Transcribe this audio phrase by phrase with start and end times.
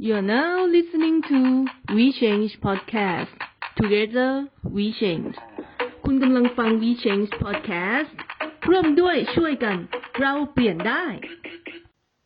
[0.00, 3.34] You're now listening to We Change Podcast.
[3.80, 4.30] Together
[4.76, 5.34] We Change.
[6.04, 8.12] คุณกำลังฟัง We Change Podcast
[8.68, 9.76] ร่วมด้วยช่วยกัน
[10.20, 11.04] เราเปลี่ยนได้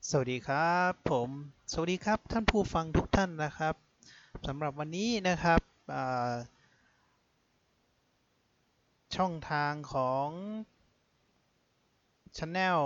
[0.08, 1.28] สวัสดีครับ ผม
[1.72, 3.74] สวัสดีครับท่านผู้ฟังทุกท่านนะครับ
[4.46, 5.60] สำหรับวันนี้นะครับ
[9.16, 10.28] ช่องทางของ
[12.38, 12.80] ช anel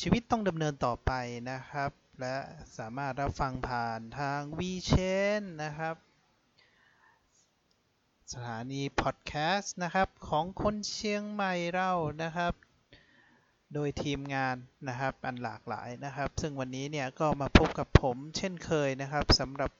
[0.00, 1.12] ชีวิตต้องดำเนินต่อไป
[1.52, 2.36] นะครับ และ
[2.78, 5.96] สามารถรับฟังผ่านทาง WeChain นะครับ
[8.32, 11.90] สถานีพอดแคสต์นะครับ ของคนเชียงใหม่เรา
[12.22, 12.52] นะครับ
[13.74, 14.56] โดยทีมงาน
[14.88, 19.70] นะครับ อันหลากหลายนะครับ ซึ่งวันนี้เนี่ยก็มาพบกับผมเช่นเคยนะครับสำหรับ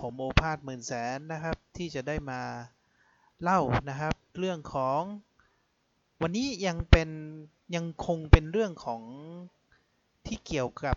[0.00, 2.40] ผมโอภาสหมื่นแสนนะครับ ที่จะได้มา
[3.42, 5.00] เล่านะครับ เรื่องของ
[6.22, 7.10] วันนี้ยังเป็น
[7.76, 9.02] ยังคงเป็นเรื่องของ
[10.26, 10.96] ที่เกี่ยวกับ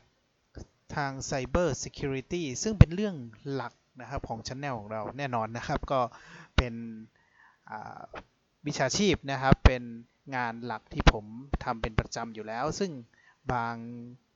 [0.96, 3.16] ทาง Cyber Security ซึ่งเป็นเรื่อง
[3.54, 6.02] หลักนะครับของช anel ของเราแน่นอนนะครับก็
[6.58, 6.74] เป็น
[8.68, 9.84] วิชาชีพนะครับเป็น
[10.36, 11.26] งานหลักที่ผม
[11.64, 12.92] ทำเป็นประจำอยู่แล้ว ซึ่ง
[13.52, 13.76] บาง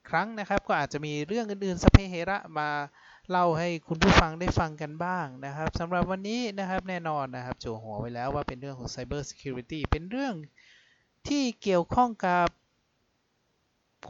[0.09, 2.69] ครั้งนะครับก็อาจจะมีเรื่องอื่นๆสเปเหระมา
[3.29, 10.35] เล่าให้คุณผู้ฟังได้ฟังกันบ้างนะครับสำหรับวันนี้นะครับแน่นอนนะครับโจหัวไว้แล้วว่าเป็นเรื่องของ Cyber Security เป็นเรื่อง
[11.27, 12.47] ที่เกี่ยวข้องกับ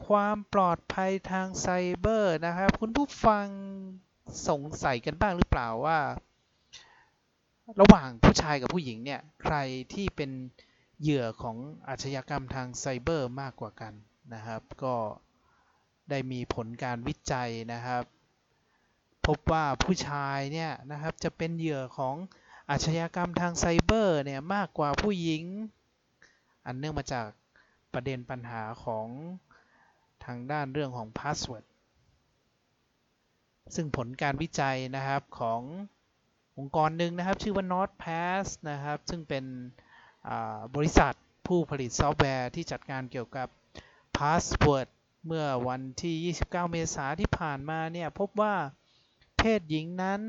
[0.06, 3.48] ความปลอดภัยทางไซเบอร์นะครับ คุณผู้ฟัง
[4.50, 6.00] สงสัยกันบ้างหรือเปล่าว่า
[7.82, 9.56] ระหว่างผู้ชายกับผู้หญิงเนี่ย ใคร
[9.94, 10.32] ที่เป็น
[11.02, 13.94] เหยื่อของอาชญากรรมทางไซเบอร์มากกว่ากัน
[14.34, 14.96] นะครับ ก็
[16.10, 18.04] ได้มีผลการวิจัยนะครับ
[19.28, 22.16] พบว่าผู้ชายเนี่ยนะครับจะเป็นเหยื่อของ
[22.70, 25.44] อาชญากรรมทางไซเบอร์เนี่ยมากกว่าผู้หญิง
[26.66, 27.28] อันเนื่องมาจาก
[27.94, 29.08] ประเด็นปัญหาของ
[30.26, 31.66] ทางด้านเรื่องของ password
[33.76, 35.62] ซึ่งผลการวิจัยนะครับของ
[36.58, 39.46] องค์กรหนึ่งนะครับ ชื่อว่า NordPass นะครับ ซึ่งเป็น
[40.76, 41.14] บริษัท
[41.48, 43.48] ผู้ผลิตซอฟต์แวร์ที่จัดการเกี่ยวกับ
[44.18, 44.88] Password
[45.26, 48.56] เมื่อวันที่ 29 เมษายนที่ผ่านมาเนี่ย พบว่า
[49.38, 50.22] เพศหญิงนั้น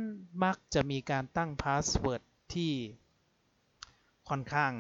[0.45, 2.23] มักจะมีการตั้ง Password
[2.55, 2.73] ที่
[4.29, 4.73] ค่อนข้าง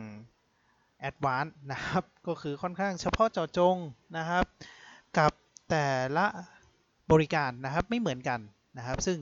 [1.00, 3.76] แอดวานซ์นะครับ ก็คือค่อนข้างเฉพาะเจาะจง
[4.16, 4.44] นะครับ
[5.70, 5.86] แต่
[6.16, 6.26] ละ
[7.12, 8.40] บริการนะครับไม่เหมือนกัน
[8.78, 9.18] นะครับ ซึ่ง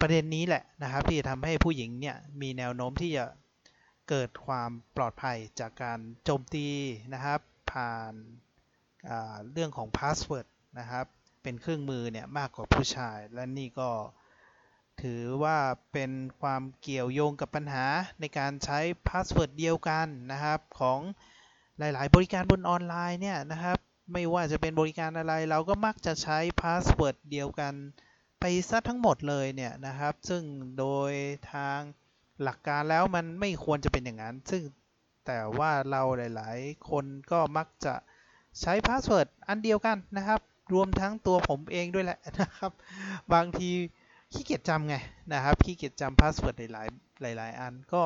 [0.00, 3.24] ประเด็นนี้แหละนะครับ ที่จะทำให้ผู้หญิงเนี่ยมีแนวโน้มที่จะ
[4.08, 6.68] เกิดความปลอดภัยจากการโจมตี
[7.14, 7.40] นะครับ
[7.72, 10.46] ผ่านาเรื่องของ password
[10.78, 11.06] นะครับ
[11.42, 13.90] เป็นเครื่องมือเนี่ยมากกว่าผู้ชาย และนี่ก็
[15.02, 15.58] ถือว่า
[15.92, 16.10] เป็น
[16.40, 17.86] ความเกี่ยวโยงกับปัญหา
[18.20, 18.78] ในการใช้
[19.08, 20.98] password เดียวกันนะครับของ
[21.78, 23.78] หลาย ๆ บริการบนออนไลน์เนี่ยนะครับ
[24.12, 27.74] ไม่ว่าจะเป็นบริการอะไรเราก็มักจะใช้ password เดียวกัน
[28.40, 30.42] ไปซะทั้งหมดเลยเนี่ยนะครับ ซึ่ง
[30.78, 31.12] โดย
[31.52, 31.80] ทาง
[32.42, 34.62] หลักการแล้วมันไม่ควรจะเป็นอย่างนั้น ซึ่ง
[35.26, 37.94] แต่ว่าเราหลาย ๆ คนก็มักจะ
[38.60, 40.40] ใช้ password อันเดียวกันนะครับ
[40.74, 42.72] รวมทั้งตัวผมเองด้วยแหละนะครับ
[43.32, 43.70] บางที
[44.32, 44.96] ขี้เกียจจำไง
[45.32, 46.62] นะครับขี้เกียจจำ password ห
[47.24, 48.04] ลาย ๆ หลาย ๆ อันก็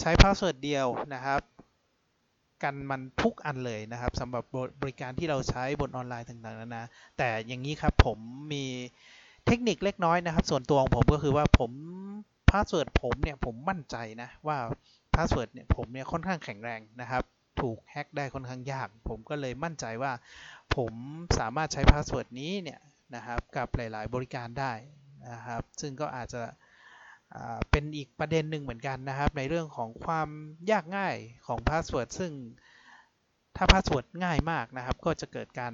[0.00, 1.40] ใช้ password เดียวนะครับ
[2.62, 4.44] กันมันทุกอันเลยนะครับสำหรับ
[4.82, 6.84] บริการที่เราใช้บนออนไลน์ต่างๆนานา
[7.18, 8.18] แต่อย่างนี้ครับผม
[8.52, 8.64] มี
[9.46, 11.70] เทคนิคเล็กน้อยนะครับ ส่วนตัวของผมก็คือว่าผม
[12.50, 14.58] password ผมเนี่ยผมมั่นใจนะว่า
[15.14, 17.22] password เนี่ยผมเนี่ยค่อนข้างแข็งแรงนะครับ
[17.60, 20.12] ถูกแฮ็กได้ค่อนข้างยาก ผมก็เลยมั่นใจว่า
[20.76, 20.92] ผม
[21.38, 22.80] สามารถใช้ password นี้เนี่ย
[23.14, 24.72] นะครับกับหลาย ๆ บริการได้
[25.30, 26.42] นะครับ ซึ่งก็อาจจะ
[27.70, 30.28] เป็นอีกประเด็นหนึ่งเหมือนกันนะครับ ในเรื่องของความ
[30.70, 31.16] ยากง่าย
[31.46, 32.32] ของ password ซึ่ง
[33.56, 35.72] ถ้า password ง่ายมากนะครับ ก็จะเกิดการ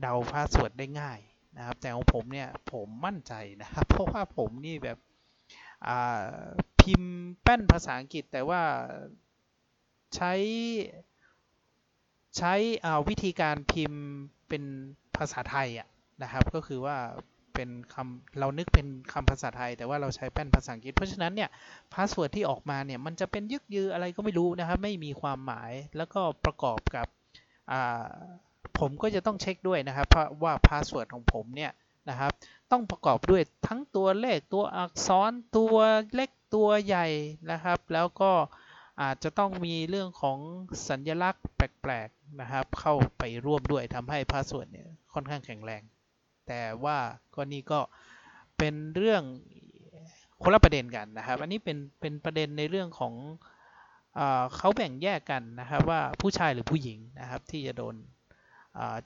[0.00, 1.18] เดา password ได้ง่าย
[1.56, 4.98] นะครับ แต่ของผมเนี่ยผมมั่นใจนะครับ เพราะว่าผมนี่แบบ
[6.80, 7.12] พิมพ์
[7.42, 8.62] แป้นภาษาอังกฤษแต่ว่า
[10.14, 10.32] ใช้
[12.38, 12.54] ใช้
[13.08, 14.02] วิธีการพิมพ์
[14.48, 14.62] เป็น
[15.16, 15.88] ภาษาไทยอะ
[16.22, 16.96] นะครับ ก็คือว่า
[17.54, 21.48] เป็นคำเรานึกเป็นคำภาษาไทย แต่ว่าเราใช้แป้นภาษาอังกฤษ เพราะฉะนั้นเนี่ย
[21.94, 27.06] password ที่ออกมาเนี่ยมันจะเป็นยึกยืออะไรก็ไม่รู้นะครับ ไม่มีความหมายแล้วก็ประกอบกับ
[28.78, 30.06] ผมก็จะต้องเช็คด้วยนะครับ
[30.42, 31.72] ว่า password ของผมเนี่ย
[32.10, 32.32] นะครับ
[32.70, 35.76] ต้องประกอบด้วยทั้งตัวเลขตัวอักษรตัว
[36.14, 37.06] เล็กตัวใหญ่
[37.50, 38.30] นะครับ แล้วก็
[39.02, 40.38] อาจจะต้องมีเรื่องของ
[40.88, 45.82] สัญลักษณ์แปลกๆนะครับ เข้าไปร่วมด้วยทำให้ password เนี่ยค่อนข้างแข็งแรง
[46.46, 46.98] แต่ว่า
[47.34, 47.80] ก็นี่ก็
[48.58, 49.22] เป็นเรื่อง
[50.42, 53.14] คนละประเด็นกันนะครับ อันนี้เป็นเป็นประเด็นในเรื่องของ
[54.14, 54.20] เอ
[54.56, 57.94] เขาแบ่งแยกกันนะครับว่าผู้ชายหรือผู้หญิงนะครับที่จะโดน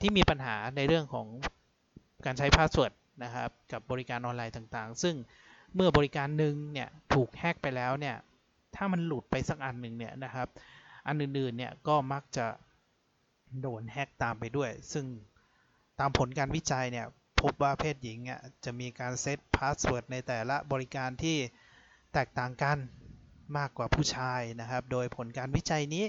[0.01, 1.27] ที่มีปัญหาในเรื่องของ
[2.25, 2.93] การใช้ password
[3.23, 5.15] นะครับกับบริการออนไลน์ต่างๆ ซึ่ง
[5.75, 8.15] เมื่อบริการหนึ่งเนี่ยถูกแฮกไปแล้วเนี่ย
[8.75, 10.47] ถ้ามันหลุดไปสักอันหนึ่งเนี่ยนะครับ
[11.07, 12.47] อันอื่นๆเนี่ยก็มักจะ
[13.61, 15.05] โดนแฮกตามไปด้วย ซึ่ง
[15.99, 17.07] ตามผลการวิจัยเนี่ย
[17.41, 21.37] พบว่าเพศหญิงอะจะมีการ set password ในแต่ละบริการที่
[22.13, 22.77] แตกต่างกัน
[23.57, 26.05] มากกว่าผู้ชายนะครับ โดยผลการวิจัยนี้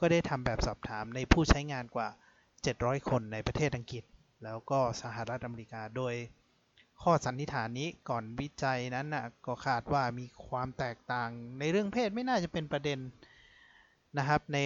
[0.00, 2.08] ก็ได้ทำแบบสอบถามในผู้ใช้งานกว่า
[2.58, 4.04] 700 คนในประเทศอังกฤษ
[4.44, 6.14] แล้วก็สหรัฐอเมริกา โดย
[7.02, 12.98] ข้อสันนิษฐานนี้ก่อนวิจัยนั้นนะก็คาดว่ามีความแตกต่างในเรื่องเพศไม่น่าจะเป็นประเด็น
[14.18, 14.58] นะครับใน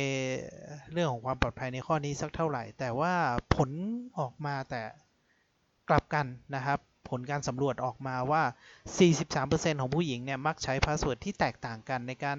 [0.92, 3.14] เรื่องของความปลอดภัยในข้อนี้สักเท่าไหร่ แต่ว่า
[3.54, 3.70] ผล
[4.18, 4.82] ออกมาแต่
[5.88, 6.78] กลับกันนะครับ
[7.08, 8.42] ผลการสำรวจออกมาว่า
[9.12, 12.38] 43%ของผู้หญิงเนี่ยมักใช้ password ที่แตกต่างกันในการ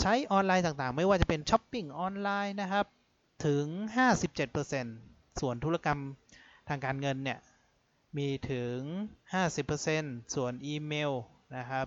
[0.00, 2.86] ใช้ออนไลน์ต่างๆ ไม่ว่าจะเป็นช้อปปิ้งออนไลน์นะครับ
[3.46, 3.66] ถึง
[4.52, 6.00] 57%ส่วนธุรกรรม
[6.68, 7.38] ทางการเงินเนี่ย
[8.18, 8.78] มีถึง
[9.56, 11.12] 50%ส่วนอีเมล
[11.56, 11.86] นะครับ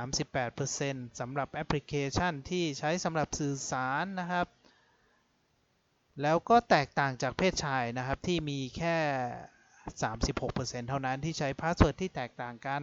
[0.00, 4.46] 38%สำหรับแอปพลิเคชันที่ใช้สำหรับสื่อสารนะครับ
[6.22, 8.96] แล้วก็แตกต่างจากเพศชายนะครับที่มีแค่
[10.22, 12.82] 36%เท่านั้นที่ใช้ password ที่แตกต่างกัน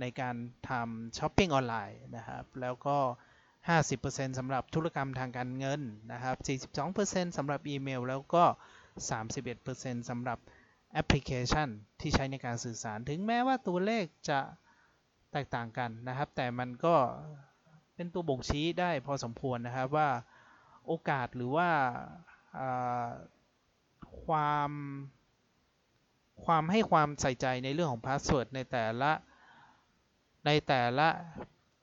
[0.00, 0.36] ในการ
[0.68, 2.98] ทำช้อปปิ้งออนไลน์นะครับ แล้วก็
[3.68, 5.80] 50%สำหรับธุรกรรมทางการเงิน
[6.12, 6.36] นะครับ
[6.86, 8.44] 42%สำหรับอีเมล แล้วก็
[9.26, 10.38] 31%สำหรับ
[10.92, 11.68] แอปพลิเคชัน
[12.00, 14.40] ที่ใช้ในการสื่อสาร ถึงแม้ว่าตัวเลขจะ
[15.32, 16.94] แตกต่างกันนะครับ แต่มันก็
[17.94, 20.08] เป็นตัวบ่งชี้ได้พอสมควรนะครับว่า
[20.86, 21.70] โอกาสหรือว่า
[24.24, 24.70] ความ
[26.44, 29.12] ความให้ความใส่ใจในเรื่องของ password ในแต่ละ
[30.46, 31.08] ในแต่ละ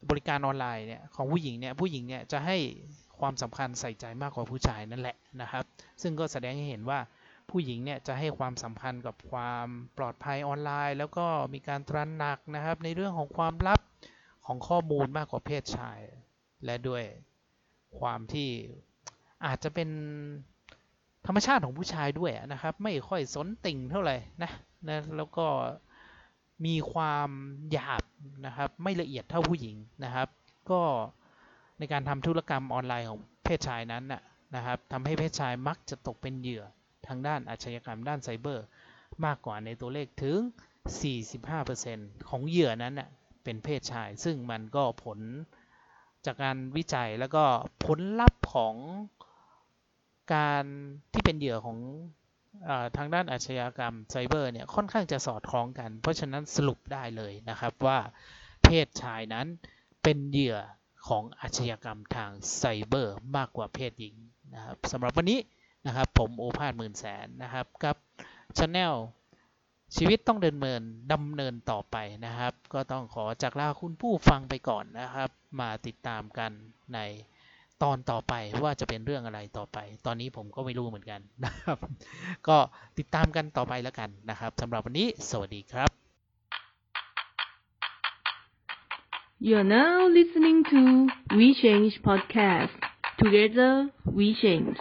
[0.09, 2.57] บริการออนไลน์เนี่ยของผู้หญิงเนี่ยผู้หญิงเนี่ยจะให้
[3.19, 5.63] ความสำคัญใส่ใจมากกว่าผู้ชายนั่นแหละนะครับ
[6.01, 7.00] ซึ่งก็แสดงให้เห็นว่า
[7.50, 9.68] ผู้หญิงเนี่ยจะให้ความสำคัญกับความ
[9.98, 13.80] ปลอดภัยออนไลน์ แล้วก็มีการตระหนักนะครับ ในเรื่องของความลับ
[14.45, 16.00] ของข้อมูลมากกว่าเพศชาย
[16.65, 17.03] และด้วย
[18.00, 18.50] ความที่
[19.45, 19.89] อาจจะเป็น
[21.25, 24.51] ธรรมชาติของผู้ชายด้วยนะครับ ไม่ค่อยสนติ่งเท่าไหร่นะ
[24.89, 25.45] นะแล้วก็
[26.65, 27.29] มีความ
[27.71, 28.03] หยาบ
[28.45, 30.27] นะครับ ไม่ละเอียดเท่าผู้หญิงนะครับ
[30.71, 30.81] ก็
[31.79, 34.03] ในการทำธุรกรรมออนไลน์ของเพศชายนั้น
[34.56, 36.63] นะครับทำให้เพศชายมักจะตกเป็นเหยื่อ
[37.07, 38.65] ทางด้านอาชญากรรมด้านไซเบอร์
[39.25, 40.38] มากกว่าในตัวเลขถึง
[41.53, 42.95] 45%ของเหยื่อนั้น
[43.44, 45.19] เป็นเพศชาย ซึ่งมันก็ผล
[46.25, 47.44] จากการวิจัยแล้วก็
[47.85, 48.75] ผลลัพธ์ของ
[50.33, 50.63] การ
[51.13, 51.78] ที่เป็นเหยื่อของ
[52.69, 58.00] อทางด้านอาชญากรรมไซเบอร์เนี่ยค่อนข้างจะสอดคล้องกัน เพราะฉะนั้นสรุปได้เลยนะครับว่า
[58.63, 59.48] เพศชายนั้น
[60.04, 60.57] เป็นเหยื่อ
[61.07, 64.16] ของอาชญากรรมทางไซเบอร์มากกว่าเพศหญิง
[64.54, 65.39] นะครับสำหรับวันนี้
[65.88, 67.95] นะครับผมโอภาสหมื่นแสนนะครับกับ
[68.57, 68.95] ช anel
[69.95, 70.81] ชีวิตต้องเดินเมิน
[71.13, 75.30] ดำเนินต่อไปนะครับ ก็ต้องขอจากลาคุณผู้ฟังไปก่อนนะครับ
[75.60, 76.51] มาติดตามกัน
[76.94, 77.00] ใน
[77.83, 78.33] ตอนต่อไป
[78.63, 81.78] ว่าจะเป็นเรื่องอะไรต่อไป ตอนนี้ผมก็ไม่รู้เหมือนกันนะครับ
[82.48, 82.57] ก็
[82.98, 85.89] ติดตามกันต่อไปแล้วกันนะครับสำหรับวันนี้ สวัสดีครับ
[89.48, 90.81] You're now listening to
[91.38, 92.75] We Change Podcast
[93.22, 93.74] Together
[94.18, 94.77] We Change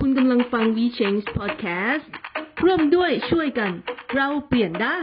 [0.00, 2.08] คุณกำลังฟัง We Change Podcast
[2.64, 3.72] ร่วมด้วยช่วยกัน
[4.14, 5.00] เราเปลี่ยนได้